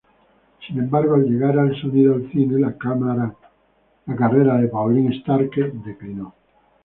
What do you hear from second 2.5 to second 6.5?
la carrera de Pauline Starke declinó.